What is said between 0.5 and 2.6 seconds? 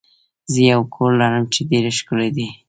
زه یو کور لرم چې ډیر ښکلی دی.